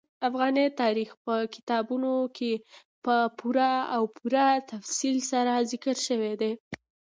[0.27, 2.51] افغاني تاریخ په کتابونو کې
[3.05, 6.51] په پوره او پوره تفصیل سره ذکر شوی دي.